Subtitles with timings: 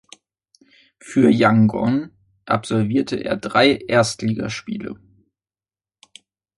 [0.97, 2.09] Für Yangon
[2.47, 4.95] absolvierte er drei Erstligaspiele.